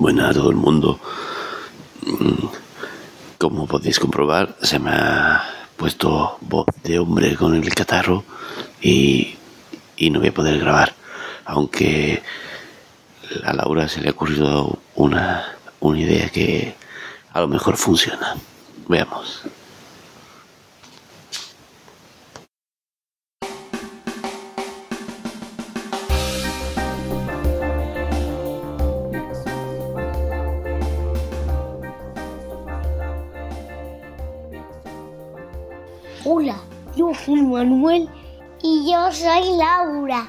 [0.00, 0.98] Buenas a todo el mundo.
[2.06, 2.46] Mm,
[3.36, 5.44] Como podéis comprobar, se me ha
[5.76, 8.24] puesto voz de hombre con el catarro
[8.80, 9.36] y,
[10.10, 10.94] no voy a poder grabar.
[11.44, 12.22] Aunque
[13.44, 15.44] a Laura se le ha ocurrido una,
[15.80, 16.74] una idea que
[17.34, 18.36] a lo mejor funciona.
[18.88, 19.42] Veamos.
[36.24, 36.56] Hola,
[36.96, 38.08] yo soy Manuel
[38.62, 40.28] y yo soy Laura.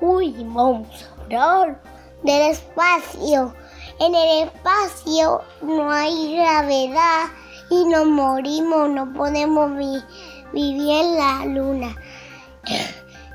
[0.00, 1.82] Uy, vamos a hablar
[2.22, 3.54] del espacio.
[3.98, 7.26] En el espacio no hay gravedad
[7.70, 10.04] y nos morimos, no podemos vi-
[10.52, 11.96] vivir en la luna.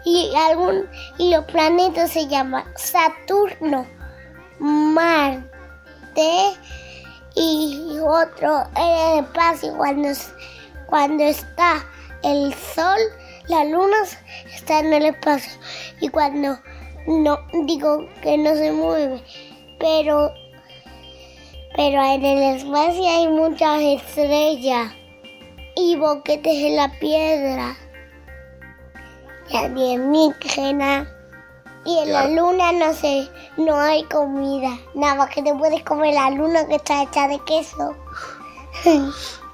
[0.05, 0.87] Y, algún,
[1.17, 3.85] y los planetas se llaman Saturno,
[4.59, 5.43] Marte
[7.35, 10.31] y otro en el espacio cuando es-
[10.87, 11.85] cuando está
[12.23, 12.99] el sol,
[13.47, 13.97] la luna
[14.53, 15.51] está en el espacio.
[16.01, 16.57] Y cuando
[17.07, 19.21] no digo que no se mueve,
[19.79, 20.31] pero
[21.75, 24.93] pero en el espacio hay muchas estrellas
[25.75, 27.75] y boquetes en la piedra.
[29.49, 31.07] Y alienígenas
[31.85, 36.15] y en la luna no sé, no hay comida, nada más que te puedes comer
[36.15, 37.95] la luna que está hecha de queso.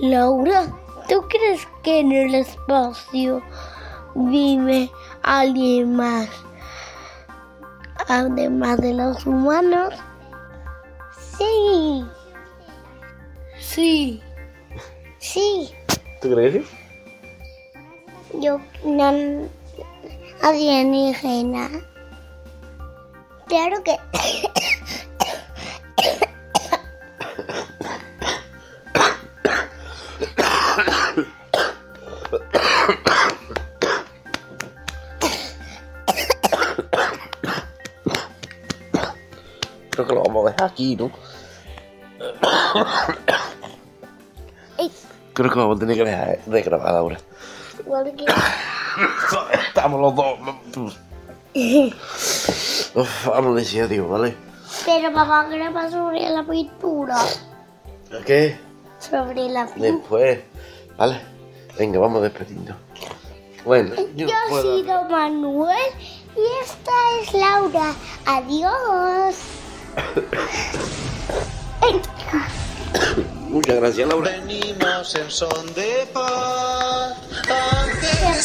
[0.00, 0.66] Laura,
[1.10, 3.42] ¿tú crees que en el espacio
[4.14, 4.90] vive
[5.22, 6.28] alguien más?
[8.08, 9.92] Además de los humanos.
[11.36, 12.04] Sí.
[13.58, 14.22] Sí.
[15.18, 15.70] Sí.
[16.22, 16.68] ¿Tú crees que sí?
[18.40, 19.12] Yo no
[20.42, 21.68] alienígena.
[23.48, 23.98] Claro que
[40.00, 41.10] Creo que lo vamos a dejar aquí, ¿no?
[45.34, 47.18] Creo que vamos a tener que dejar de grabar ahora.
[47.78, 48.24] igual que
[49.68, 50.98] Estamos los dos.
[52.94, 54.34] Uf, vamos a decir adiós, ¿vale?
[54.86, 57.18] Pero papá graba sobre la pintura.
[58.24, 58.58] ¿Qué?
[58.98, 59.90] Sobre la pintura.
[59.92, 60.40] Después.
[60.96, 61.20] ¿Vale?
[61.78, 62.74] Venga, vamos despediendo.
[63.66, 65.76] Bueno, yo Yo he puedo- sido Manuel
[66.36, 67.92] y esta es Laura.
[68.24, 69.36] Adiós.
[73.48, 74.30] Muchas gracias, Laura.
[74.30, 77.16] Venimos en son de paz.
[77.48, 78.42] Ante el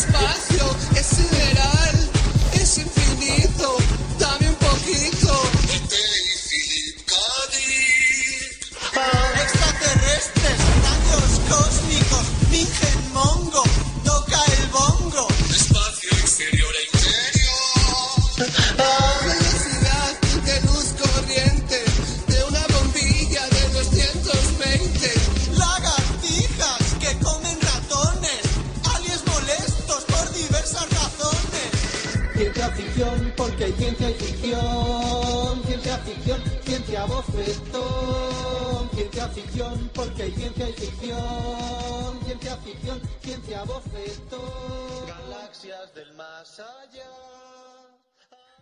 [32.66, 35.64] Ciencia ficción, porque hay ciencia y ficción.
[35.66, 38.90] Ciencia ficción, ciencia bofetón.
[38.96, 42.20] Ciencia ficción, porque hay ciencia y ficción.
[42.26, 45.08] Ciencia ficción, ciencia bofetón.
[45.08, 47.75] Galaxias del más allá.